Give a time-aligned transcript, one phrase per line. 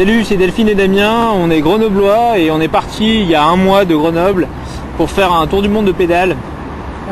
[0.00, 3.44] Salut, c'est Delphine et Damien, on est grenoblois et on est parti il y a
[3.44, 4.48] un mois de Grenoble
[4.96, 6.36] pour faire un tour du monde de pédale.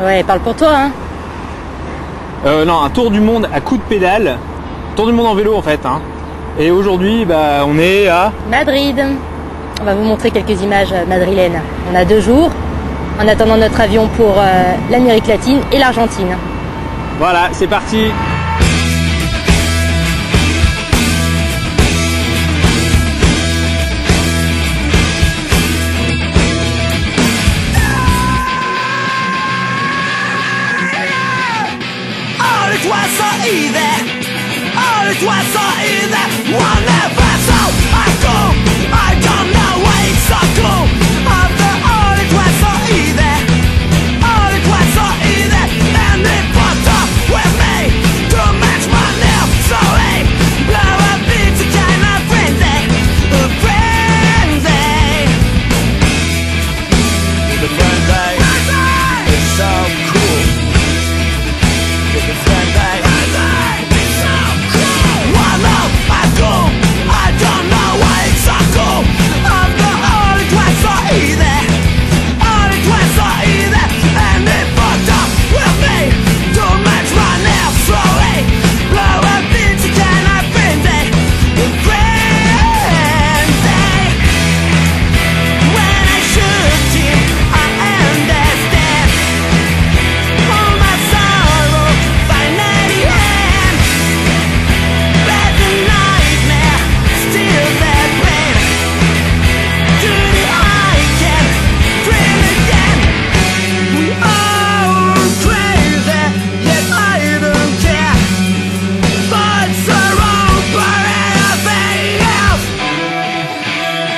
[0.03, 0.91] Ouais, parle pour toi, hein.
[2.47, 4.39] Euh, non, un tour du monde à coups de pédale.
[4.95, 5.85] Tour du monde en vélo en fait.
[5.85, 6.01] Hein.
[6.57, 8.31] Et aujourd'hui, bah, on est à...
[8.49, 8.99] Madrid.
[9.79, 11.61] On va vous montrer quelques images euh, madrilènes.
[11.93, 12.49] On a deux jours
[13.21, 16.35] en attendant notre avion pour euh, l'Amérique latine et l'Argentine.
[17.19, 18.05] Voilà, c'est parti
[33.37, 33.79] いで
[35.01, 36.15] 俺とはそいで
[36.57, 37.28] Whatever.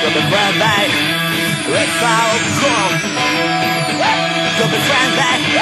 [0.02, 0.90] You'll be friendly.
[1.78, 2.98] It's all gone.
[4.58, 5.61] Don't be friendly.